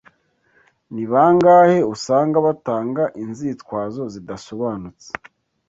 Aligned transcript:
Ni 0.93 1.03
bangahe 1.11 1.77
usanga 1.93 2.37
batanga 2.47 3.03
inzitwazo 3.23 4.01
zidasobanutse 4.13 5.07